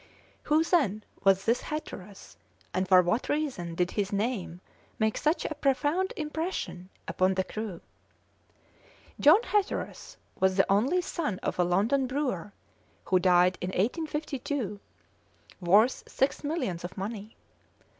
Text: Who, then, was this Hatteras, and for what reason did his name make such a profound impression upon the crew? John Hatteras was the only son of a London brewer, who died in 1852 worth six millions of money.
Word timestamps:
Who, 0.45 0.63
then, 0.63 1.03
was 1.23 1.45
this 1.45 1.61
Hatteras, 1.61 2.35
and 2.73 2.87
for 2.87 3.03
what 3.03 3.29
reason 3.29 3.75
did 3.75 3.91
his 3.91 4.11
name 4.11 4.59
make 4.97 5.15
such 5.15 5.45
a 5.45 5.53
profound 5.53 6.11
impression 6.17 6.89
upon 7.07 7.35
the 7.35 7.43
crew? 7.43 7.81
John 9.19 9.43
Hatteras 9.43 10.17
was 10.39 10.57
the 10.57 10.65
only 10.71 11.01
son 11.01 11.37
of 11.43 11.59
a 11.59 11.63
London 11.63 12.07
brewer, 12.07 12.51
who 13.05 13.19
died 13.19 13.59
in 13.61 13.67
1852 13.67 14.79
worth 15.59 16.01
six 16.11 16.43
millions 16.43 16.83
of 16.83 16.97
money. 16.97 17.35